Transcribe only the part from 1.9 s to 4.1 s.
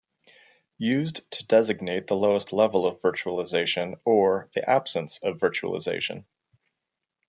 the lowest level of virtualization